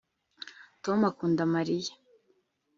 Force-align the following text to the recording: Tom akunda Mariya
Tom 0.83 0.99
akunda 1.09 1.43
Mariya 1.55 1.93